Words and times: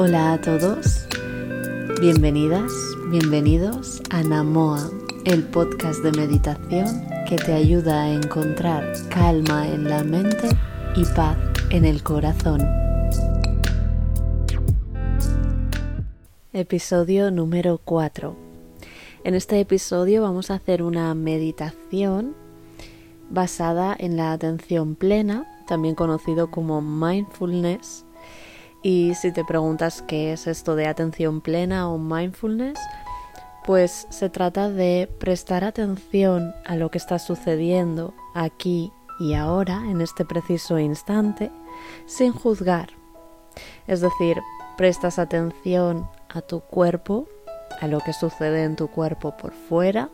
Hola 0.00 0.34
a 0.34 0.40
todos, 0.40 1.08
bienvenidas, 2.00 2.70
bienvenidos 3.10 4.00
a 4.10 4.22
Namoa, 4.22 4.88
el 5.24 5.42
podcast 5.42 6.04
de 6.04 6.12
meditación 6.12 7.04
que 7.28 7.34
te 7.34 7.52
ayuda 7.52 8.02
a 8.02 8.12
encontrar 8.12 8.92
calma 9.08 9.66
en 9.66 9.90
la 9.90 10.04
mente 10.04 10.50
y 10.94 11.04
paz 11.16 11.36
en 11.70 11.84
el 11.84 12.04
corazón. 12.04 12.60
Episodio 16.52 17.32
número 17.32 17.80
4. 17.84 18.36
En 19.24 19.34
este 19.34 19.58
episodio 19.58 20.22
vamos 20.22 20.52
a 20.52 20.54
hacer 20.54 20.84
una 20.84 21.12
meditación 21.16 22.36
basada 23.30 23.96
en 23.98 24.16
la 24.16 24.30
atención 24.30 24.94
plena, 24.94 25.64
también 25.66 25.96
conocido 25.96 26.52
como 26.52 26.80
mindfulness. 26.80 28.04
Y 28.82 29.14
si 29.14 29.32
te 29.32 29.44
preguntas 29.44 30.02
qué 30.02 30.32
es 30.32 30.46
esto 30.46 30.76
de 30.76 30.86
atención 30.86 31.40
plena 31.40 31.90
o 31.90 31.98
mindfulness, 31.98 32.78
pues 33.66 34.06
se 34.10 34.30
trata 34.30 34.70
de 34.70 35.10
prestar 35.18 35.64
atención 35.64 36.54
a 36.64 36.76
lo 36.76 36.90
que 36.90 36.98
está 36.98 37.18
sucediendo 37.18 38.14
aquí 38.34 38.92
y 39.18 39.34
ahora, 39.34 39.82
en 39.90 40.00
este 40.00 40.24
preciso 40.24 40.78
instante, 40.78 41.50
sin 42.06 42.32
juzgar. 42.32 42.90
Es 43.86 44.00
decir, 44.00 44.38
prestas 44.76 45.18
atención 45.18 46.08
a 46.28 46.40
tu 46.40 46.60
cuerpo, 46.60 47.26
a 47.80 47.88
lo 47.88 48.00
que 48.00 48.12
sucede 48.12 48.62
en 48.62 48.76
tu 48.76 48.88
cuerpo 48.88 49.36
por 49.36 49.52
fuera, 49.52 50.08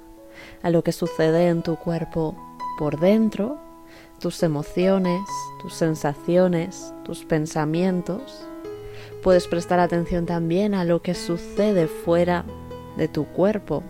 a 0.62 0.70
lo 0.70 0.82
que 0.82 0.92
sucede 0.92 1.48
en 1.48 1.62
tu 1.62 1.76
cuerpo 1.76 2.34
por 2.78 2.98
dentro, 2.98 3.58
tus 4.18 4.42
emociones, 4.42 5.20
tus 5.60 5.74
sensaciones, 5.74 6.94
tus 7.04 7.24
pensamientos. 7.24 8.48
Puedes 9.24 9.48
prestar 9.48 9.80
atención 9.80 10.26
también 10.26 10.74
a 10.74 10.84
lo 10.84 11.00
que 11.00 11.14
sucede 11.14 11.88
fuera 11.88 12.44
de 12.98 13.08
tu 13.08 13.24
cuerpo, 13.24 13.82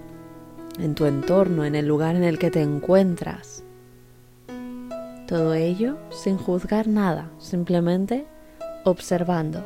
en 0.78 0.94
tu 0.94 1.06
entorno, 1.06 1.64
en 1.64 1.74
el 1.74 1.86
lugar 1.86 2.14
en 2.14 2.22
el 2.22 2.38
que 2.38 2.52
te 2.52 2.62
encuentras. 2.62 3.64
Todo 5.26 5.54
ello 5.54 5.98
sin 6.10 6.38
juzgar 6.38 6.86
nada, 6.86 7.32
simplemente 7.38 8.26
observando. 8.84 9.64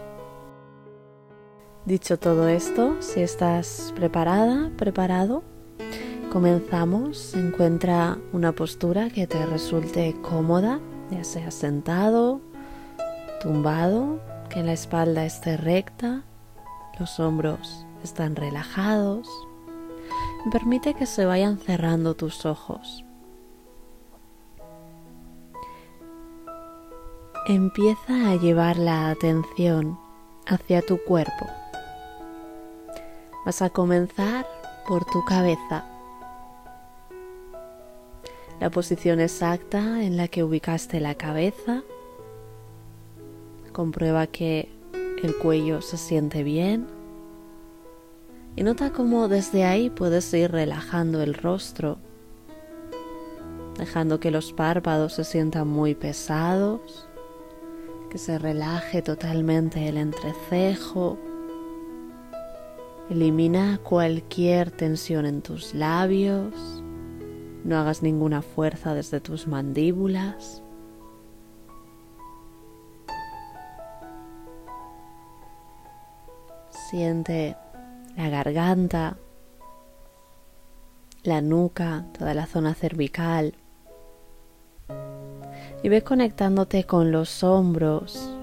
Dicho 1.85 2.19
todo 2.19 2.49
esto, 2.49 2.97
si 3.01 3.21
estás 3.21 3.93
preparada, 3.95 4.71
preparado, 4.77 5.43
Comenzamos, 6.33 7.35
encuentra 7.35 8.19
una 8.35 8.53
postura 8.53 9.09
que 9.09 9.27
te 9.27 9.47
resulte 9.47 10.15
cómoda, 10.21 10.79
ya 11.11 11.25
sea 11.25 11.51
sentado, 11.51 12.43
tumbado, 13.41 14.21
que 14.49 14.63
la 14.63 14.73
espalda 14.73 15.25
esté 15.25 15.57
recta, 15.57 16.23
los 16.99 17.21
hombros 17.21 17.85
están 18.03 18.37
relajados. 18.37 19.29
Permite 20.51 20.95
que 20.95 21.07
se 21.07 21.27
vayan 21.27 21.59
cerrando 21.59 22.15
tus 22.15 22.47
ojos. 22.47 23.05
Empieza 27.47 28.31
a 28.31 28.37
llevar 28.37 28.77
la 28.77 29.11
atención 29.11 29.99
hacia 30.47 30.83
tu 30.83 30.99
cuerpo. 31.05 31.47
Vas 33.45 33.63
a 33.63 33.71
comenzar 33.71 34.47
por 34.87 35.05
tu 35.05 35.25
cabeza 35.25 35.85
la 38.61 38.71
posición 38.71 39.21
exacta 39.21 40.03
en 40.03 40.17
la 40.17 40.29
que 40.29 40.43
ubicaste 40.43 41.01
la 41.01 41.15
cabeza. 41.15 41.83
Comprueba 43.73 44.27
que 44.27 44.69
el 45.23 45.37
cuello 45.37 45.81
se 45.83 45.97
siente 45.97 46.43
bien. 46.43 46.87
Y 48.57 48.63
nota 48.63 48.91
cómo 48.91 49.29
desde 49.29 49.65
ahí 49.65 49.91
puedes 49.91 50.33
ir 50.35 50.51
relajando 50.51 51.23
el 51.23 51.35
rostro, 51.35 51.99
dejando 53.79 54.19
que 54.19 54.31
los 54.31 54.53
párpados 54.53 55.15
se 55.15 55.25
sientan 55.25 55.69
muy 55.69 55.95
pesados, 55.95 57.09
que 58.11 58.19
se 58.19 58.39
relaje 58.39 59.03
totalmente 59.03 59.89
el 59.89 59.97
entrecejo. 59.97 61.19
Elimina 63.11 63.79
cualquier 63.83 64.71
tensión 64.71 65.25
en 65.25 65.41
tus 65.41 65.75
labios 65.75 66.79
no 67.65 67.77
hagas 67.77 68.03
ninguna 68.03 68.41
fuerza 68.41 68.95
desde 68.95 69.21
tus 69.21 69.47
mandíbulas. 69.47 70.63
Siente 76.91 77.55
la 78.17 78.31
garganta, 78.31 79.19
la 81.23 81.43
nuca, 81.43 82.07
toda 82.17 82.33
la 82.33 82.47
zona 82.47 82.73
cervical. 82.75 83.55
Y 85.83 85.91
ve 85.91 86.03
conectándote 86.03 86.85
con 86.85 87.13
los 87.13 87.45
hombros. 87.45 88.35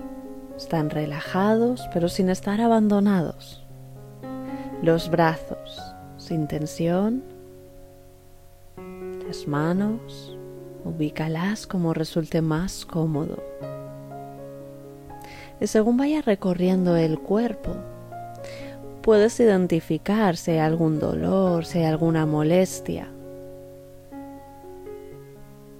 Están 0.55 0.91
relajados 0.91 1.89
pero 1.91 2.07
sin 2.07 2.29
estar 2.29 2.61
abandonados. 2.61 3.65
Los 4.83 5.09
brazos 5.09 5.81
sin 6.17 6.47
tensión 6.47 7.23
las 9.27 9.47
manos, 9.47 10.37
ubícalas 10.83 11.65
como 11.65 11.95
resulte 11.95 12.43
más 12.43 12.85
cómodo. 12.85 13.43
Y 15.59 15.65
según 15.65 15.97
vaya 15.97 16.21
recorriendo 16.21 16.95
el 16.95 17.19
cuerpo, 17.19 17.75
puedes 19.05 19.39
identificar 19.39 20.35
si 20.35 20.49
hay 20.49 20.57
algún 20.57 20.99
dolor, 20.99 21.63
si 21.65 21.77
hay 21.77 21.85
alguna 21.85 22.25
molestia. 22.25 23.07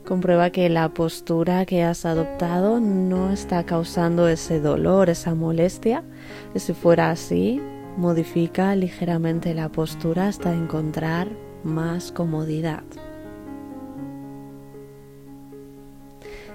Comprueba 0.05 0.51
que 0.51 0.69
la 0.69 0.89
postura 0.89 1.65
que 1.65 1.81
has 1.81 2.05
adoptado 2.05 2.79
no 2.79 3.31
está 3.31 3.63
causando 3.65 4.27
ese 4.27 4.59
dolor, 4.59 5.09
esa 5.09 5.33
molestia. 5.33 6.03
Y 6.53 6.59
si 6.59 6.73
fuera 6.73 7.09
así, 7.09 7.59
modifica 7.97 8.75
ligeramente 8.75 9.55
la 9.55 9.69
postura 9.69 10.27
hasta 10.27 10.53
encontrar 10.53 11.27
más 11.63 12.11
comodidad. 12.11 12.83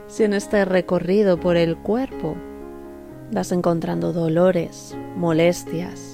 si 0.07 0.25
en 0.25 0.35
este 0.35 0.65
recorrido 0.65 1.39
por 1.39 1.57
el 1.57 1.77
cuerpo 1.77 2.35
vas 3.31 3.53
encontrando 3.53 4.13
dolores, 4.13 4.97
molestias, 5.17 6.10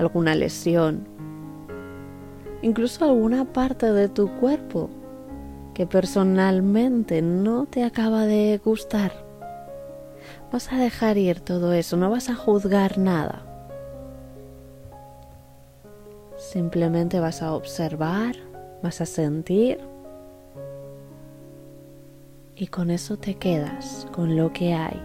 alguna 0.00 0.34
lesión, 0.34 1.06
incluso 2.62 3.04
alguna 3.04 3.44
parte 3.44 3.92
de 3.92 4.08
tu 4.08 4.28
cuerpo 4.38 4.88
que 5.74 5.86
personalmente 5.86 7.22
no 7.22 7.66
te 7.66 7.84
acaba 7.84 8.24
de 8.24 8.58
gustar. 8.64 9.12
Vas 10.50 10.72
a 10.72 10.78
dejar 10.78 11.18
ir 11.18 11.40
todo 11.40 11.72
eso, 11.72 11.96
no 11.96 12.10
vas 12.10 12.28
a 12.30 12.34
juzgar 12.34 12.98
nada. 12.98 13.46
Simplemente 16.36 17.20
vas 17.20 17.42
a 17.42 17.52
observar, 17.52 18.34
vas 18.82 19.02
a 19.02 19.06
sentir 19.06 19.78
y 22.56 22.66
con 22.68 22.90
eso 22.90 23.18
te 23.18 23.34
quedas, 23.34 24.06
con 24.12 24.36
lo 24.36 24.52
que 24.52 24.72
hay, 24.72 25.00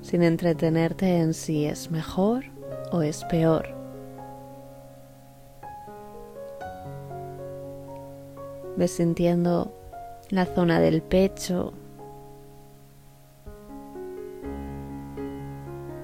sin 0.00 0.22
entretenerte 0.22 1.18
en 1.18 1.34
si 1.34 1.66
es 1.66 1.90
mejor 1.90 2.57
o 2.92 3.02
es 3.02 3.24
peor. 3.24 3.68
Ves 8.76 8.92
sintiendo 8.92 9.72
la 10.30 10.46
zona 10.46 10.80
del 10.80 11.02
pecho, 11.02 11.72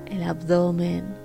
el 0.07 0.23
abdomen, 0.23 1.25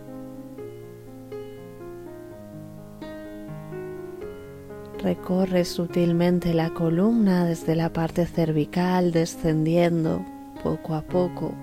Recorre 5.02 5.64
sutilmente 5.64 6.54
la 6.54 6.72
columna 6.72 7.46
desde 7.46 7.74
la 7.74 7.94
parte 7.94 8.26
cervical, 8.26 9.14
descendiendo 9.14 10.26
poco 10.62 10.94
a 10.94 11.02
poco 11.02 11.56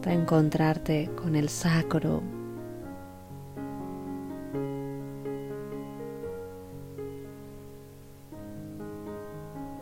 hasta 0.00 0.14
encontrarte 0.14 1.10
con 1.14 1.36
el 1.36 1.50
sacro. 1.50 2.22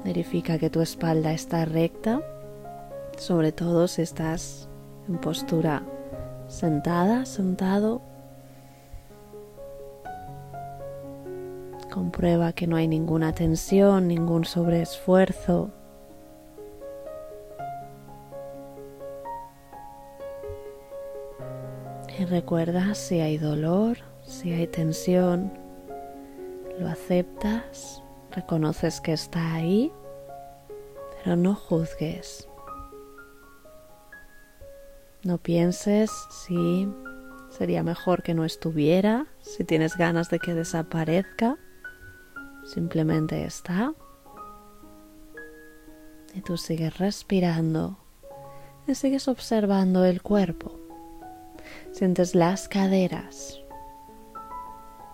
Verifica 0.05 0.59
que 0.59 0.70
tu 0.70 0.81
espalda 0.81 1.32
está 1.32 1.65
recta, 1.67 2.20
sobre 3.17 3.53
todo 3.53 3.87
si 3.87 4.03
estás 4.03 4.69
en 5.09 5.19
postura 5.19 5.85
sentada, 6.49 7.25
sentado 7.25 8.03
Comprueba 11.93 12.53
que 12.53 12.67
no 12.67 12.75
hay 12.75 12.88
ninguna 12.88 13.32
tensión, 13.35 14.09
ningún 14.09 14.44
sobreesfuerzo. 14.44 15.71
Recuerda 22.28 22.94
si 22.94 23.20
hay 23.20 23.38
dolor, 23.38 23.98
si 24.22 24.52
hay 24.52 24.66
tensión, 24.66 25.52
lo 26.78 26.88
aceptas, 26.88 28.02
reconoces 28.30 29.00
que 29.00 29.12
está 29.12 29.54
ahí, 29.54 29.92
pero 31.16 31.36
no 31.36 31.54
juzgues. 31.54 32.48
No 35.25 35.38
pienses 35.38 36.10
si 36.30 36.88
sería 37.50 37.82
mejor 37.82 38.22
que 38.22 38.34
no 38.34 38.44
estuviera, 38.44 39.26
si 39.40 39.64
tienes 39.64 39.96
ganas 39.96 40.30
de 40.30 40.38
que 40.38 40.54
desaparezca, 40.54 41.56
simplemente 42.64 43.44
está. 43.44 43.94
Y 46.34 46.42
tú 46.42 46.56
sigues 46.56 46.98
respirando 46.98 47.98
y 48.86 48.94
sigues 48.94 49.26
observando 49.26 50.04
el 50.04 50.22
cuerpo. 50.22 50.77
Sientes 51.99 52.37
las 52.37 52.69
caderas. 52.69 53.59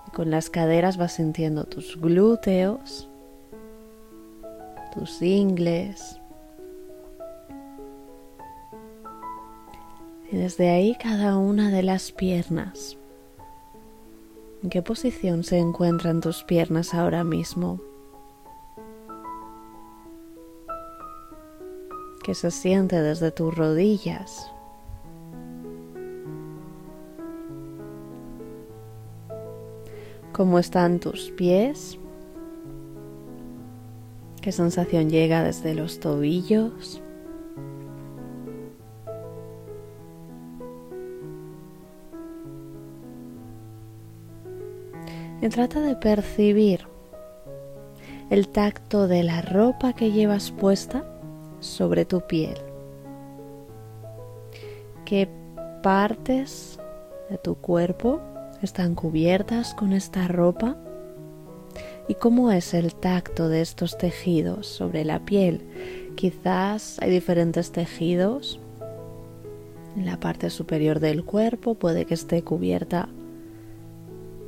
Y 0.07 0.11
con 0.11 0.31
las 0.31 0.51
caderas 0.51 0.99
vas 0.99 1.15
sintiendo 1.15 1.65
tus 1.65 1.99
glúteos, 1.99 3.09
tus 4.93 5.23
ingles. 5.23 6.21
Y 10.31 10.37
desde 10.37 10.69
ahí 10.69 10.95
cada 11.03 11.39
una 11.39 11.71
de 11.71 11.83
las 11.83 12.13
piernas. 12.13 12.99
¿En 14.63 14.69
qué 14.69 14.83
posición 14.83 15.43
se 15.43 15.57
encuentran 15.57 16.21
tus 16.21 16.45
piernas 16.45 16.93
ahora 16.93 17.25
mismo? 17.25 17.81
¿Qué 22.23 22.35
se 22.35 22.51
siente 22.51 23.01
desde 23.01 23.31
tus 23.31 23.55
rodillas? 23.55 24.54
¿Cómo 30.35 30.59
están 30.59 30.99
tus 30.99 31.31
pies? 31.31 31.97
¿Qué 34.41 34.51
sensación 34.51 35.09
llega 35.09 35.45
desde 35.45 35.77
los 35.77 36.01
tobillos? 36.01 37.01
Y 45.41 45.49
trata 45.51 45.81
de 45.81 45.95
percibir 45.95 46.89
el 48.29 48.49
tacto 48.49 49.07
de 49.07 49.23
la 49.23 49.41
ropa 49.41 49.93
que 49.93 50.11
llevas 50.11 50.51
puesta 50.51 51.05
sobre 51.61 52.05
tu 52.05 52.23
piel. 52.23 52.59
¿Qué 55.05 55.29
partes 55.81 56.81
de 57.31 57.39
tu 57.39 57.55
cuerpo 57.55 58.34
están 58.64 58.94
cubiertas 58.94 59.75
con 59.75 59.93
esta 59.93 60.26
ropa? 60.26 60.76
¿Y 62.08 62.14
cómo 62.14 62.50
es 62.50 62.75
el 62.75 62.94
tacto 62.94 63.49
de 63.49 63.61
estos 63.61 63.96
tejidos 63.96 64.66
sobre 64.66 65.05
la 65.05 65.25
piel? 65.25 65.62
Quizás 66.16 66.99
hay 67.00 67.11
diferentes 67.11 67.72
tejidos. 67.72 68.61
En 69.96 70.06
la 70.06 70.19
parte 70.19 70.50
superior 70.50 71.00
del 71.00 71.25
cuerpo 71.25 71.75
puede 71.75 72.05
que 72.05 72.14
esté 72.14 72.43
cubierta 72.43 73.08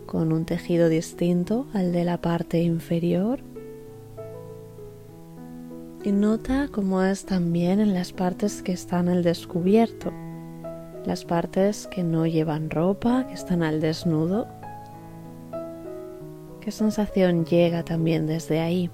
con 0.07 0.33
un 0.33 0.45
tejido 0.45 0.89
distinto 0.89 1.67
al 1.73 1.93
de 1.93 2.05
la 2.05 2.21
parte 2.21 2.61
inferior. 2.63 3.41
Y 6.05 6.13
nota 6.13 6.69
cómo 6.71 7.03
es 7.03 7.25
también 7.25 7.81
en 7.81 7.95
las 7.95 8.13
partes 8.13 8.63
que 8.63 8.73
están 8.73 9.09
al 9.09 9.23
descubierto 9.23 10.13
las 11.07 11.25
partes 11.25 11.87
que 11.87 12.03
no 12.03 12.27
llevan 12.27 12.69
ropa, 12.69 13.27
que 13.29 13.35
están 13.35 13.63
al 13.63 13.81
desnudo. 13.81 14.49
¿Qué 16.61 16.73
sensación 16.73 17.45
llega 17.47 17.85
también 17.85 18.27
desde 18.27 18.59
ahí? 18.59 18.91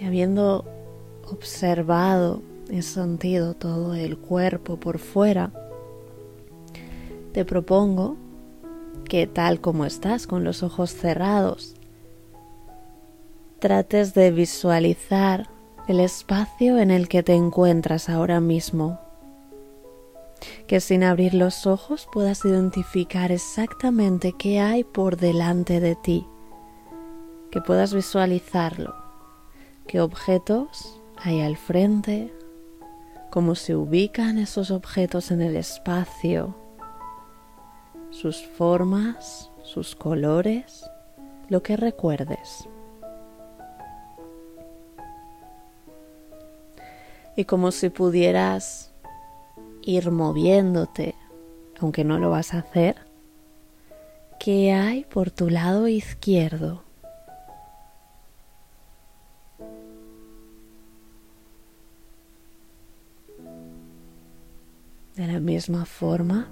Y 0.00 0.04
habiendo 0.04 0.64
observado 1.30 2.40
y 2.70 2.80
sentido 2.80 3.54
todo 3.54 3.94
el 3.94 4.16
cuerpo 4.16 4.78
por 4.78 4.98
fuera, 4.98 5.52
te 7.32 7.44
propongo 7.44 8.16
que 9.04 9.26
tal 9.26 9.60
como 9.60 9.84
estás 9.84 10.26
con 10.26 10.42
los 10.42 10.62
ojos 10.62 10.90
cerrados, 10.90 11.75
trates 13.58 14.14
de 14.14 14.30
visualizar 14.30 15.48
el 15.88 16.00
espacio 16.00 16.78
en 16.78 16.90
el 16.90 17.08
que 17.08 17.22
te 17.22 17.34
encuentras 17.34 18.08
ahora 18.08 18.40
mismo. 18.40 19.00
Que 20.66 20.80
sin 20.80 21.02
abrir 21.04 21.32
los 21.32 21.66
ojos 21.66 22.08
puedas 22.12 22.44
identificar 22.44 23.32
exactamente 23.32 24.34
qué 24.38 24.60
hay 24.60 24.84
por 24.84 25.16
delante 25.16 25.80
de 25.80 25.94
ti. 25.94 26.26
Que 27.50 27.60
puedas 27.60 27.94
visualizarlo. 27.94 28.94
Qué 29.86 30.00
objetos 30.00 31.00
hay 31.16 31.40
al 31.40 31.56
frente. 31.56 32.32
Cómo 33.30 33.54
se 33.54 33.74
ubican 33.76 34.38
esos 34.38 34.70
objetos 34.70 35.30
en 35.30 35.40
el 35.40 35.56
espacio. 35.56 36.54
Sus 38.10 38.42
formas, 38.42 39.50
sus 39.62 39.94
colores, 39.94 40.84
lo 41.48 41.62
que 41.62 41.76
recuerdes. 41.76 42.68
Y 47.36 47.44
como 47.44 47.70
si 47.70 47.90
pudieras 47.90 48.92
ir 49.82 50.10
moviéndote, 50.10 51.14
aunque 51.78 52.02
no 52.02 52.18
lo 52.18 52.30
vas 52.30 52.54
a 52.54 52.60
hacer, 52.60 52.96
¿qué 54.40 54.72
hay 54.72 55.04
por 55.04 55.30
tu 55.30 55.50
lado 55.50 55.86
izquierdo? 55.86 56.82
De 65.14 65.26
la 65.26 65.40
misma 65.40 65.84
forma, 65.84 66.48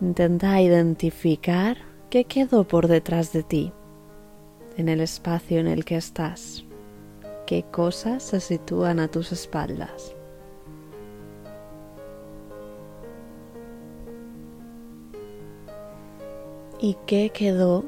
intenta 0.00 0.60
identificar 0.60 1.76
qué 2.10 2.24
quedó 2.24 2.66
por 2.66 2.88
detrás 2.88 3.32
de 3.32 3.42
ti, 3.42 3.72
en 4.76 4.88
el 4.88 5.00
espacio 5.00 5.58
en 5.58 5.68
el 5.68 5.84
que 5.84 5.96
estás 5.96 6.66
qué 7.46 7.62
cosas 7.62 8.22
se 8.22 8.40
sitúan 8.40 8.98
a 8.98 9.08
tus 9.08 9.32
espaldas. 9.32 10.14
¿Y 16.78 16.96
qué 17.06 17.30
quedó 17.30 17.84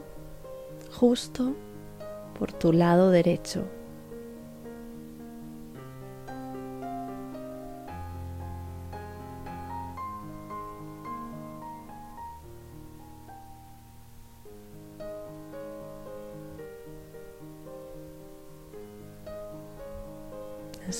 justo 0.92 1.54
por 2.38 2.52
tu 2.52 2.72
lado 2.72 3.10
derecho? 3.10 3.64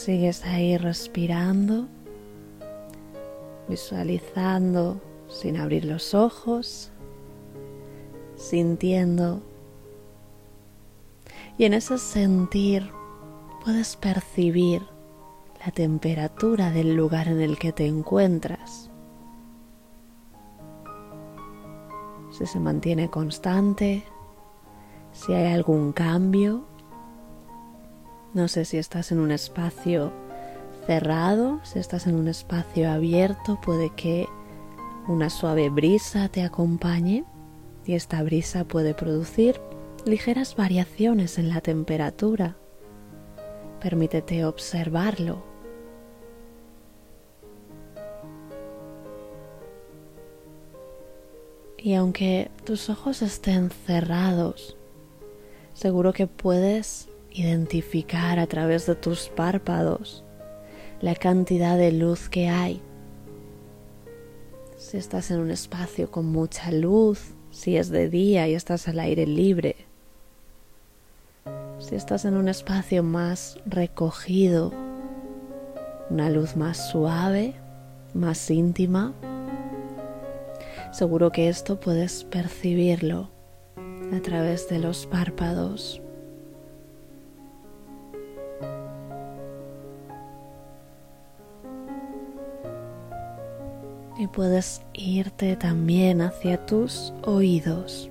Sigues 0.09 0.43
ahí 0.47 0.79
respirando, 0.79 1.87
visualizando 3.69 5.03
sin 5.29 5.59
abrir 5.59 5.85
los 5.85 6.15
ojos, 6.15 6.91
sintiendo. 8.35 9.43
Y 11.59 11.67
en 11.67 11.75
ese 11.75 11.99
sentir 11.99 12.91
puedes 13.63 13.97
percibir 13.97 14.81
la 15.63 15.73
temperatura 15.73 16.71
del 16.71 16.97
lugar 16.97 17.29
en 17.29 17.43
el 17.43 17.59
que 17.59 17.75
te 17.75 17.85
encuentras. 17.85 18.89
Si 22.31 22.47
se 22.47 22.59
mantiene 22.61 23.11
constante, 23.11 24.05
si 25.13 25.35
hay 25.35 25.53
algún 25.53 25.93
cambio 25.93 26.65
no 28.35 28.49
sé 28.49 28.65
si 28.65 28.77
estás 28.77 29.13
en 29.13 29.21
un 29.21 29.31
espacio 29.31 30.13
cerrado, 30.87 31.61
si 31.65 31.79
estás 31.79 32.07
en 32.07 32.15
un 32.15 32.29
espacio 32.29 32.91
abierto, 32.91 33.61
puede 33.61 33.91
que 33.95 34.27
una 35.07 35.31
suave 35.31 35.71
brisa 35.71 36.29
te 36.29 36.43
acompañe 36.43 37.25
y 37.87 37.95
esta 37.95 38.23
brisa 38.23 38.65
puede 38.65 38.95
producir 38.95 39.61
ligeras 40.05 40.57
variaciones 40.57 41.39
en 41.39 41.49
la 41.49 41.61
temperatura. 41.61 42.57
Permítete 43.81 44.45
observarlo. 44.45 45.43
Y 51.79 51.95
aunque 51.95 52.51
tus 52.65 52.91
ojos 52.91 53.23
estén 53.23 53.71
cerrados, 53.71 54.77
seguro 55.75 56.13
que 56.13 56.27
puedes 56.27 57.08
identificar 57.33 58.39
a 58.39 58.47
través 58.47 58.87
de 58.87 58.95
tus 58.95 59.29
párpados 59.29 60.25
la 61.01 61.15
cantidad 61.15 61.77
de 61.77 61.93
luz 61.93 62.29
que 62.29 62.49
hay. 62.49 62.81
Si 64.77 64.97
estás 64.97 65.31
en 65.31 65.41
un 65.41 65.51
espacio 65.51 66.11
con 66.11 66.27
mucha 66.27 66.71
luz, 66.71 67.35
si 67.51 67.77
es 67.77 67.89
de 67.91 68.09
día 68.09 68.49
y 68.49 68.55
estás 68.55 68.89
al 68.89 69.01
aire 69.01 69.27
libre, 69.27 69.77
si 71.79 71.95
estás 71.95 72.25
en 72.25 72.35
un 72.35 72.49
espacio 72.49 73.03
más 73.03 73.59
recogido, 73.67 74.73
una 76.11 76.31
luz 76.31 76.57
más 76.57 76.91
suave, 76.91 77.55
más 78.15 78.51
íntima, 78.51 79.13
seguro 80.93 81.31
que 81.31 81.49
esto 81.49 81.79
puedes 81.79 82.25
percibirlo 82.25 83.31
a 84.13 84.21
través 84.21 84.69
de 84.69 84.79
los 84.79 85.07
párpados. 85.07 86.01
Y 94.19 94.27
puedes 94.27 94.83
irte 94.95 95.55
también 95.55 96.21
hacia 96.21 96.67
tus 96.67 97.13
oídos. 97.23 98.11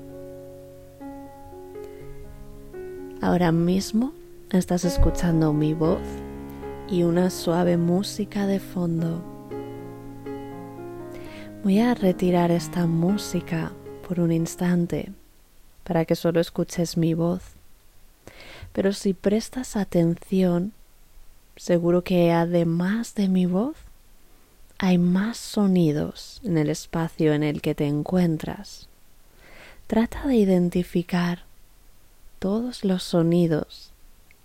Ahora 3.22 3.52
mismo 3.52 4.14
estás 4.52 4.86
escuchando 4.86 5.52
mi 5.52 5.74
voz 5.74 6.00
y 6.90 7.04
una 7.04 7.30
suave 7.30 7.76
música 7.76 8.48
de 8.48 8.60
fondo. 8.62 9.22
Voy 11.62 11.80
a 11.80 11.94
retirar 11.94 12.52
esta 12.52 12.88
música 12.88 13.74
por 14.08 14.22
un 14.22 14.32
instante 14.32 15.12
para 15.84 16.06
que 16.06 16.16
solo 16.16 16.40
escuches 16.40 16.96
mi 16.96 17.14
voz. 17.14 17.42
Pero 18.72 18.94
si 18.94 19.14
prestas 19.14 19.76
atención, 19.76 20.72
seguro 21.58 22.04
que 22.04 22.32
además 22.32 23.16
de 23.16 23.28
mi 23.28 23.46
voz, 23.46 23.76
hay 24.80 24.98
más 24.98 25.38
sonidos 25.38 26.40
en 26.44 26.58
el 26.58 26.70
espacio 26.70 27.34
en 27.34 27.44
el 27.44 27.62
que 27.62 27.74
te 27.74 27.88
encuentras. 27.88 28.88
Trata 29.88 30.28
de 30.28 30.36
identificar 30.36 31.44
todos 32.40 32.84
los 32.84 33.04
sonidos 33.04 33.92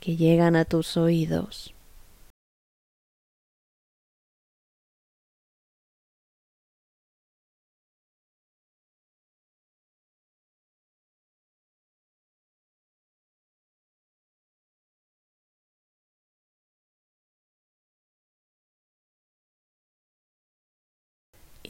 que 0.00 0.16
llegan 0.16 0.56
a 0.56 0.64
tus 0.64 0.96
oídos. 0.96 1.74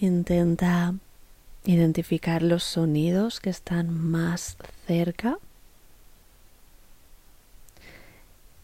Intenta 0.02 0.96
identificar 1.64 2.42
los 2.42 2.64
sonidos 2.64 3.38
que 3.38 3.50
están 3.50 3.96
más 3.96 4.56
cerca 4.84 5.38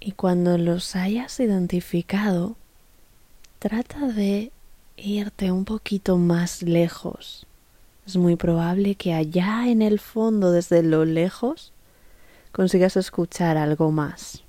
y 0.00 0.12
cuando 0.12 0.58
los 0.58 0.96
hayas 0.96 1.38
identificado, 1.38 2.56
trata 3.60 4.08
de 4.08 4.50
irte 4.96 5.52
un 5.52 5.64
poquito 5.64 6.16
más 6.16 6.64
lejos. 6.64 7.46
Es 8.04 8.16
muy 8.16 8.34
probable 8.34 8.96
que 8.96 9.14
allá 9.14 9.68
en 9.68 9.80
el 9.80 10.00
fondo, 10.00 10.50
desde 10.50 10.82
lo 10.82 11.04
lejos, 11.04 11.72
consigas 12.50 12.96
escuchar 12.96 13.56
algo 13.56 13.92
más. 13.92 14.42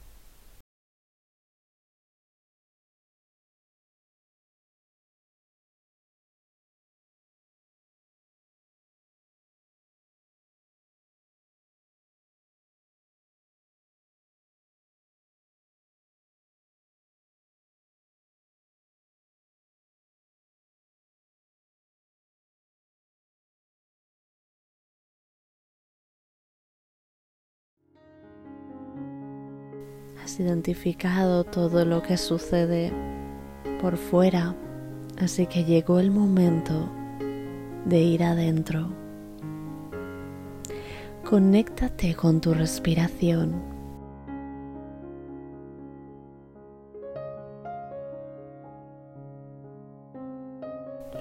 Identificado 30.38 31.46
todo 31.46 31.86
lo 31.86 32.02
que 32.04 32.18
sucede 32.18 32.92
por 33.82 33.96
fuera, 33.96 34.54
así 35.18 35.48
que 35.48 35.64
llegó 35.64 36.00
el 36.00 36.12
momento 36.12 36.90
de 37.86 38.00
ir 38.00 38.24
adentro. 38.24 38.90
Conéctate 41.24 42.16
con 42.16 42.42
tu 42.42 42.54
respiración. 42.54 43.54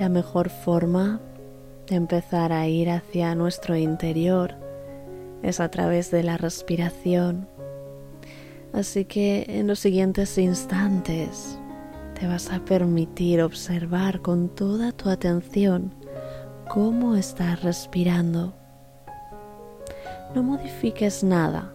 La 0.00 0.08
mejor 0.08 0.48
forma 0.48 1.20
de 1.86 1.96
empezar 1.96 2.52
a 2.52 2.66
ir 2.66 2.90
hacia 2.90 3.34
nuestro 3.34 3.76
interior 3.76 4.54
es 5.42 5.60
a 5.60 5.70
través 5.70 6.10
de 6.10 6.22
la 6.22 6.36
respiración 6.36 7.48
Así 8.72 9.04
que 9.04 9.44
en 9.48 9.66
los 9.66 9.78
siguientes 9.78 10.36
instantes 10.38 11.58
te 12.18 12.26
vas 12.26 12.50
a 12.50 12.60
permitir 12.64 13.42
observar 13.42 14.20
con 14.20 14.48
toda 14.48 14.92
tu 14.92 15.08
atención 15.08 15.94
cómo 16.68 17.16
estás 17.16 17.62
respirando. 17.62 18.54
No 20.34 20.42
modifiques 20.42 21.24
nada. 21.24 21.72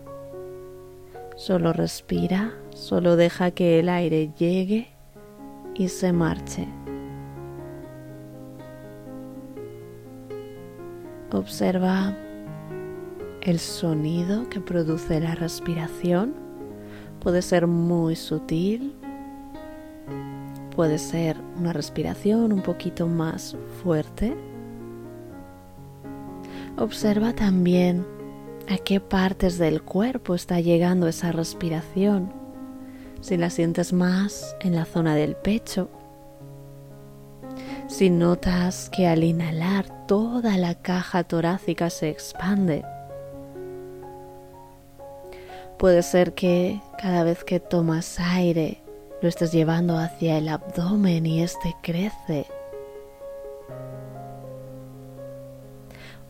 Solo 1.35 1.73
respira, 1.73 2.53
solo 2.75 3.15
deja 3.15 3.51
que 3.51 3.79
el 3.79 3.89
aire 3.89 4.31
llegue 4.37 4.89
y 5.73 5.87
se 5.87 6.13
marche. 6.13 6.67
Observa 11.31 12.15
el 13.41 13.57
sonido 13.57 14.47
que 14.49 14.61
produce 14.61 15.19
la 15.19 15.33
respiración 15.33 16.42
Puede 17.23 17.41
ser 17.41 17.67
muy 17.67 18.17
sutil, 18.17 18.93
puede 20.75 20.97
ser 20.97 21.37
una 21.57 21.71
respiración 21.71 22.51
un 22.51 22.61
poquito 22.61 23.07
más 23.07 23.55
fuerte. 23.81 24.35
Observa 26.77 27.31
también 27.31 28.05
a 28.69 28.77
qué 28.77 28.99
partes 28.99 29.57
del 29.57 29.81
cuerpo 29.83 30.35
está 30.35 30.59
llegando 30.59 31.07
esa 31.07 31.31
respiración. 31.31 32.33
Si 33.21 33.37
la 33.37 33.49
sientes 33.49 33.93
más 33.93 34.57
en 34.59 34.75
la 34.75 34.83
zona 34.83 35.15
del 35.15 35.37
pecho, 35.37 35.89
si 37.87 38.09
notas 38.09 38.89
que 38.89 39.07
al 39.07 39.23
inhalar 39.23 40.07
toda 40.07 40.57
la 40.57 40.75
caja 40.75 41.23
torácica 41.23 41.89
se 41.89 42.09
expande 42.09 42.83
Puede 45.83 46.01
ser 46.01 46.33
que 46.33 46.81
cada 46.97 47.25
vez 47.25 47.43
que 47.43 47.59
tomas 47.59 48.17
aire 48.17 48.81
lo 49.21 49.27
estés 49.27 49.51
llevando 49.51 49.97
hacia 49.97 50.37
el 50.37 50.47
abdomen 50.47 51.25
y 51.25 51.43
este 51.43 51.75
crece. 51.83 52.47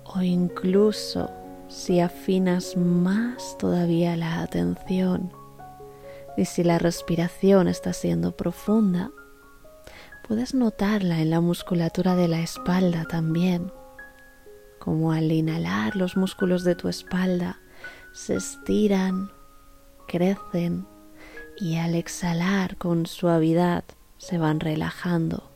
O 0.06 0.24
incluso 0.24 1.30
si 1.68 2.00
afinas 2.00 2.76
más 2.76 3.56
todavía 3.60 4.18
la 4.18 4.42
atención 4.42 5.32
y 6.36 6.46
si 6.46 6.64
la 6.64 6.80
respiración 6.80 7.68
está 7.68 7.94
siendo 7.94 8.36
profunda, 8.36 9.12
puedes 10.28 10.56
notarla 10.56 11.22
en 11.22 11.30
la 11.30 11.42
musculatura 11.42 12.16
de 12.16 12.28
la 12.28 12.40
espalda 12.40 13.06
también, 13.08 13.72
como 14.80 15.12
al 15.12 15.32
inhalar 15.32 15.96
los 15.96 16.18
músculos 16.18 16.64
de 16.64 16.74
tu 16.74 16.90
espalda 16.90 17.60
se 18.14 18.38
estiran 18.38 19.30
crecen 20.08 20.86
y 21.58 21.78
al 21.78 21.96
exhalar 21.96 22.78
con 22.78 23.06
suavidad 23.06 23.84
se 24.18 24.38
van 24.38 24.60
relajando. 24.60 25.50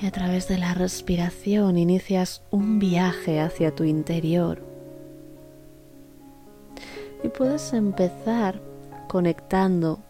Y 0.00 0.06
a 0.06 0.10
través 0.10 0.46
de 0.46 0.58
la 0.58 0.74
respiración 0.74 1.78
inicias 1.78 2.42
un 2.50 2.78
viaje 2.78 3.40
hacia 3.40 3.74
tu 3.74 3.84
interior. 3.84 4.62
Y 7.24 7.28
puedes 7.28 7.72
empezar 7.72 8.60
conectando 9.08 10.00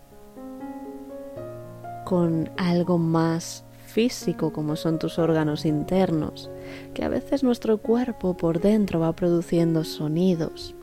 con 2.07 2.49
algo 2.57 2.99
más 2.99 3.65
físico 3.85 4.53
como 4.53 4.77
son 4.77 5.01
tus 5.01 5.19
órganos 5.19 5.67
internos, 5.67 6.49
que 6.95 7.05
a 7.05 7.09
veces 7.09 7.43
nuestro 7.43 7.79
cuerpo 7.79 8.37
por 8.37 8.61
dentro 8.61 9.01
va 9.01 9.13
produciendo 9.13 9.83
sonidos. 9.83 10.77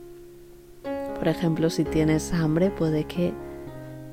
Por 1.18 1.26
ejemplo, 1.26 1.70
si 1.70 1.84
tienes 1.84 2.34
hambre 2.34 2.70
puede 2.70 3.04
que 3.04 3.32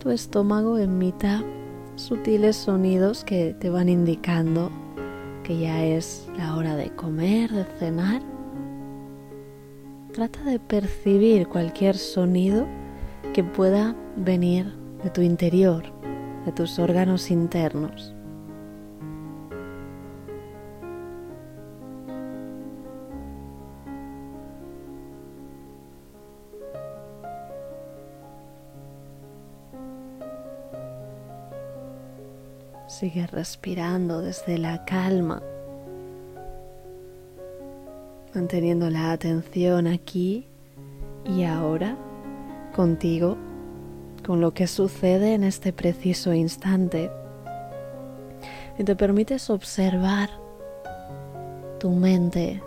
tu 0.01 0.09
estómago 0.09 0.77
emita 0.77 1.43
sutiles 1.95 2.55
sonidos 2.55 3.25
que 3.25 3.57
te 3.59 3.69
van 3.69 3.89
indicando 3.89 4.71
que 5.43 5.59
ya 5.59 5.83
es 5.83 6.29
la 6.37 6.55
hora 6.55 6.77
de 6.77 6.91
comer, 6.91 7.51
de 7.51 7.65
cenar. 7.77 8.21
Trata 10.13 10.43
de 10.43 10.59
percibir 10.59 11.49
cualquier 11.49 11.97
sonido 11.97 12.65
que 13.33 13.43
pueda 13.43 13.97
venir 14.15 14.73
de 15.03 15.09
tu 15.09 15.21
interior, 15.21 15.83
de 16.45 16.51
tus 16.51 16.79
órganos 16.79 17.29
internos. 17.31 18.15
Sigue 32.87 33.25
respirando 33.25 34.21
desde 34.21 34.57
la 34.57 34.85
calma, 34.85 35.41
manteniendo 38.35 38.89
la 38.89 39.11
atención 39.11 39.87
aquí 39.87 40.45
y 41.25 41.45
ahora 41.45 41.97
contigo 42.75 43.37
con 44.25 44.41
lo 44.41 44.53
que 44.53 44.67
sucede 44.67 45.33
en 45.33 45.43
este 45.43 45.73
preciso 45.73 46.33
instante 46.33 47.11
y 48.77 48.83
te 48.83 48.95
permites 48.95 49.49
observar 49.49 50.29
tu 51.79 51.89
mente, 51.91 52.61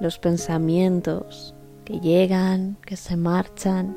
los 0.00 0.18
pensamientos 0.18 1.54
que 1.84 2.00
llegan, 2.00 2.76
que 2.86 2.96
se 2.96 3.16
marchan, 3.16 3.96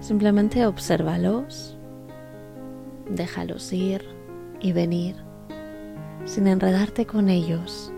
simplemente 0.00 0.66
obsérvalos, 0.66 1.76
déjalos 3.10 3.72
ir 3.72 4.04
y 4.60 4.72
venir 4.72 5.16
sin 6.24 6.46
enredarte 6.46 7.06
con 7.06 7.28
ellos. 7.28 7.92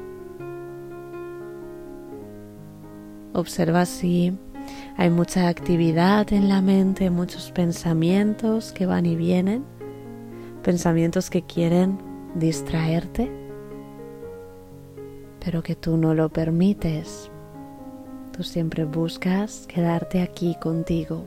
Observa 3.32 3.87
si 3.87 4.37
hay 4.96 5.10
mucha 5.10 5.48
actividad 5.48 6.32
en 6.32 6.48
la 6.48 6.60
mente, 6.60 7.10
muchos 7.10 7.52
pensamientos 7.52 8.72
que 8.72 8.87
van 8.87 9.06
y 9.06 9.14
vienen, 9.14 9.64
pensamientos 10.62 11.30
que 11.30 11.42
quieren 11.42 11.98
distraerte, 12.34 13.30
pero 15.44 15.62
que 15.62 15.76
tú 15.76 15.96
no 15.96 16.14
lo 16.14 16.28
permites. 16.28 17.30
Tú 18.37 18.42
siempre 18.42 18.84
buscas 18.84 19.66
quedarte 19.66 20.20
aquí 20.20 20.56
contigo. 20.60 21.26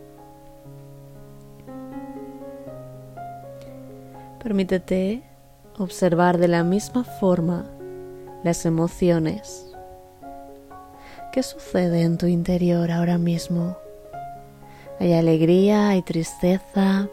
Permítete 4.43 5.23
observar 5.77 6.37
de 6.37 6.47
la 6.47 6.63
misma 6.63 7.03
forma 7.03 7.65
las 8.43 8.65
emociones 8.65 9.70
¿Qué 11.31 11.43
sucede 11.43 12.01
en 12.01 12.17
tu 12.17 12.25
interior 12.25 12.91
ahora 12.91 13.17
mismo? 13.17 13.77
Hay 14.99 15.13
alegría, 15.13 15.87
hay 15.89 16.01
tristeza, 16.01 17.07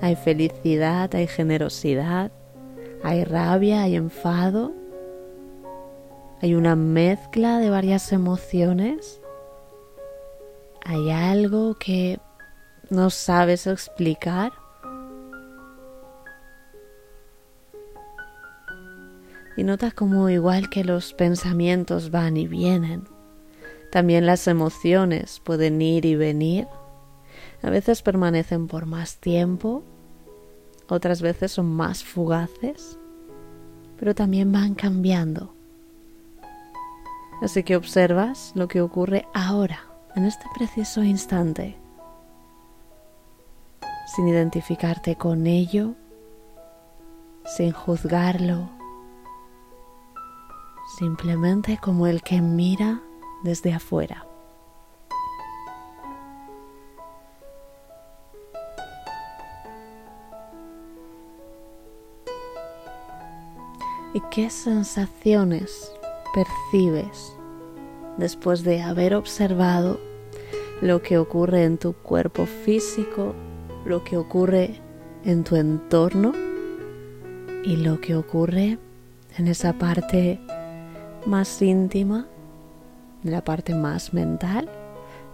hay 0.00 0.16
felicidad, 0.16 1.14
hay 1.14 1.26
generosidad, 1.26 2.32
hay 3.02 3.24
rabia, 3.24 3.82
hay 3.82 3.96
enfado. 3.96 4.72
Hay 6.40 6.54
una 6.54 6.76
mezcla 6.76 7.58
de 7.58 7.68
varias 7.68 8.10
emociones. 8.10 9.20
Hay 10.86 11.10
algo 11.10 11.74
que 11.74 12.18
no 12.88 13.10
sabes 13.10 13.66
explicar. 13.66 14.52
Y 19.56 19.64
notas 19.64 19.94
como 19.94 20.28
igual 20.28 20.68
que 20.68 20.84
los 20.84 21.14
pensamientos 21.14 22.10
van 22.10 22.36
y 22.36 22.46
vienen, 22.46 23.04
también 23.92 24.26
las 24.26 24.48
emociones 24.48 25.40
pueden 25.44 25.80
ir 25.80 26.04
y 26.04 26.16
venir. 26.16 26.66
A 27.62 27.70
veces 27.70 28.02
permanecen 28.02 28.66
por 28.66 28.86
más 28.86 29.18
tiempo, 29.18 29.84
otras 30.88 31.22
veces 31.22 31.52
son 31.52 31.66
más 31.66 32.02
fugaces, 32.02 32.98
pero 33.98 34.14
también 34.14 34.50
van 34.50 34.74
cambiando. 34.74 35.54
Así 37.40 37.62
que 37.62 37.76
observas 37.76 38.52
lo 38.54 38.68
que 38.68 38.80
ocurre 38.80 39.26
ahora, 39.32 39.80
en 40.16 40.24
este 40.24 40.46
preciso 40.54 41.02
instante, 41.02 41.76
sin 44.14 44.28
identificarte 44.28 45.16
con 45.16 45.46
ello, 45.46 45.94
sin 47.44 47.72
juzgarlo, 47.72 48.70
simplemente 50.98 51.78
como 51.80 52.06
el 52.06 52.22
que 52.22 52.40
mira 52.40 53.00
desde 53.42 53.72
afuera. 53.72 54.26
¿Y 64.14 64.20
qué 64.30 64.48
sensaciones 64.48 65.92
percibes 66.32 67.36
después 68.16 68.62
de 68.62 68.80
haber 68.80 69.14
observado 69.14 69.98
lo 70.80 71.02
que 71.02 71.18
ocurre 71.18 71.64
en 71.64 71.78
tu 71.78 71.94
cuerpo 71.94 72.46
físico, 72.46 73.34
lo 73.84 74.04
que 74.04 74.16
ocurre 74.16 74.80
en 75.24 75.42
tu 75.42 75.56
entorno 75.56 76.32
y 77.64 77.76
lo 77.76 78.00
que 78.00 78.14
ocurre 78.14 78.78
en 79.36 79.48
esa 79.48 79.72
parte 79.72 80.38
más 81.26 81.62
íntima, 81.62 82.26
en 83.24 83.30
la 83.30 83.42
parte 83.42 83.74
más 83.74 84.12
mental 84.12 84.68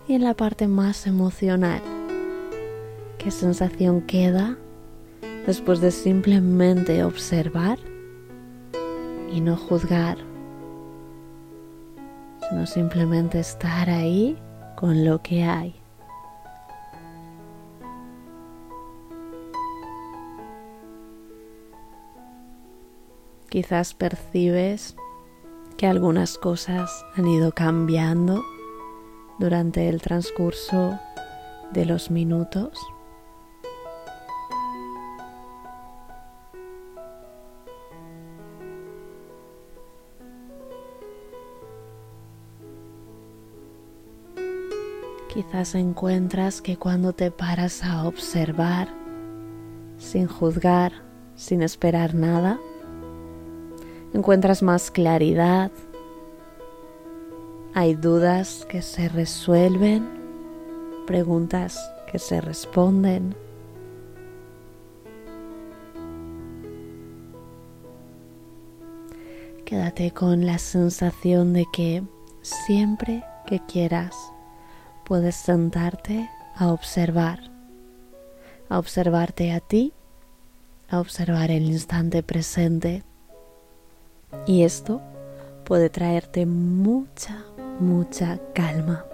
y 0.07 0.14
en 0.14 0.24
la 0.24 0.35
parte 0.35 0.68
más 0.68 1.07
emocional. 1.07 1.83
¿Qué 3.18 3.31
sensación 3.31 4.03
queda 4.03 4.57
después 5.46 5.81
de 5.81 5.90
simplemente 5.90 7.05
observar 7.05 7.79
y 9.33 9.40
no 9.40 9.57
juzgar, 9.57 10.18
sino 12.48 12.66
simplemente 12.66 13.40
estar 13.40 13.90
ahí 13.90 14.38
con 14.76 15.05
lo 15.05 15.20
que 15.22 15.44
hay? 15.44 15.74
Quizás 23.48 23.94
percibes 23.94 24.94
que 25.80 25.86
algunas 25.86 26.36
cosas 26.36 27.06
han 27.16 27.26
ido 27.26 27.52
cambiando 27.52 28.44
durante 29.38 29.88
el 29.88 30.02
transcurso 30.02 31.00
de 31.72 31.86
los 31.86 32.10
minutos. 32.10 32.78
Quizás 45.32 45.74
encuentras 45.74 46.60
que 46.60 46.76
cuando 46.76 47.14
te 47.14 47.30
paras 47.30 47.82
a 47.84 48.06
observar, 48.06 48.88
sin 49.96 50.26
juzgar, 50.26 50.92
sin 51.36 51.62
esperar 51.62 52.14
nada, 52.14 52.60
encuentras 54.12 54.62
más 54.62 54.90
claridad, 54.90 55.70
hay 57.74 57.94
dudas 57.94 58.66
que 58.68 58.82
se 58.82 59.08
resuelven, 59.08 60.08
preguntas 61.06 61.78
que 62.10 62.18
se 62.18 62.40
responden. 62.40 63.34
Quédate 69.64 70.10
con 70.10 70.46
la 70.46 70.58
sensación 70.58 71.52
de 71.52 71.64
que 71.72 72.02
siempre 72.42 73.22
que 73.46 73.60
quieras 73.66 74.16
puedes 75.04 75.36
sentarte 75.36 76.28
a 76.56 76.72
observar, 76.72 77.38
a 78.68 78.80
observarte 78.80 79.52
a 79.52 79.60
ti, 79.60 79.92
a 80.88 80.98
observar 80.98 81.52
el 81.52 81.66
instante 81.66 82.24
presente 82.24 83.04
y 84.46 84.64
esto 84.64 85.00
puede 85.64 85.90
traerte 85.90 86.46
mucha, 86.46 87.44
mucha 87.78 88.38
calma. 88.54 89.04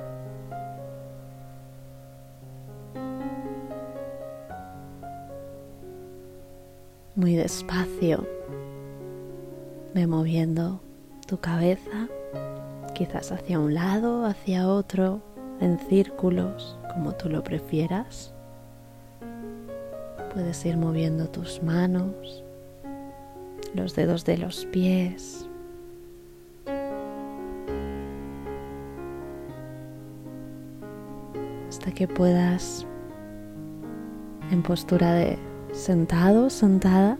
muy 7.16 7.34
despacio. 7.34 8.26
Ve 9.94 10.06
moviendo 10.06 10.80
tu 11.26 11.38
cabeza, 11.40 12.08
quizás 12.94 13.32
hacia 13.32 13.58
un 13.58 13.74
lado, 13.74 14.26
hacia 14.26 14.68
otro, 14.68 15.22
en 15.60 15.78
círculos, 15.88 16.78
como 16.92 17.14
tú 17.14 17.30
lo 17.30 17.42
prefieras. 17.42 18.34
Puedes 20.34 20.64
ir 20.66 20.76
moviendo 20.76 21.28
tus 21.30 21.62
manos, 21.62 22.44
los 23.74 23.94
dedos 23.94 24.24
de 24.24 24.38
los 24.38 24.66
pies. 24.66 25.48
Hasta 31.68 31.92
que 31.92 32.08
puedas, 32.08 32.86
en 34.50 34.62
postura 34.62 35.12
de 35.14 35.38
sentado, 35.72 36.50
sentada, 36.50 37.18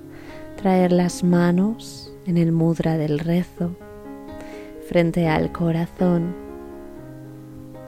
traer 0.57 0.93
las 0.93 1.23
manos 1.23 2.13
en 2.27 2.39
el 2.39 2.53
mudra 2.53 2.97
del 2.97 3.19
rezo 3.19 3.77
frente 4.89 5.29
al 5.29 5.53
corazón 5.53 6.35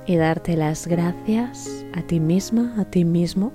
y 0.07 0.17
darte 0.17 0.57
las 0.57 0.87
gracias 0.87 1.85
a 1.95 2.03
ti 2.03 2.19
misma, 2.19 2.75
a 2.79 2.85
ti 2.85 3.05
mismo, 3.05 3.53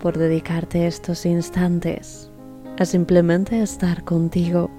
por 0.00 0.18
dedicarte 0.18 0.86
estos 0.86 1.24
instantes 1.26 2.27
a 2.78 2.84
simplemente 2.84 3.60
estar 3.60 4.04
contigo 4.04 4.70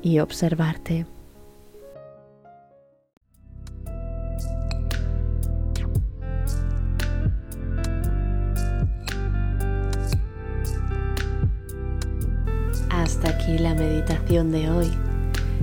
y 0.00 0.20
observarte. 0.20 1.06
Hasta 12.90 13.30
aquí 13.30 13.58
la 13.58 13.74
meditación 13.74 14.52
de 14.52 14.70
hoy. 14.70 14.90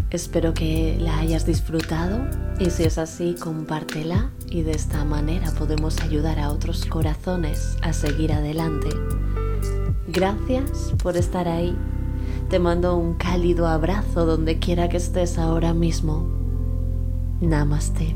Espero 0.10 0.54
que 0.54 0.98
la 1.00 1.20
hayas 1.20 1.46
disfrutado 1.46 2.28
y 2.60 2.72
si 2.72 2.84
es 2.84 2.98
así, 2.98 3.36
compártela 3.40 4.32
y 4.48 4.64
de 4.64 4.72
esta 4.72 5.06
manera 5.06 5.52
podemos 5.52 6.02
ayudar 6.02 6.40
a 6.40 6.52
otros 6.52 6.86
corazones 6.86 7.78
a 7.82 7.94
seguir 7.94 8.34
adelante. 8.34 8.90
Gracias 10.12 10.92
por 11.04 11.18
estar 11.18 11.48
ahí. 11.48 11.78
Te 12.50 12.58
mando 12.58 12.98
un 12.98 13.14
cálido 13.14 13.68
abrazo 13.68 14.26
donde 14.26 14.58
quiera 14.58 14.90
que 14.90 14.98
estés 14.98 15.38
ahora 15.38 15.74
mismo. 15.76 16.28
Namaste. 17.42 18.16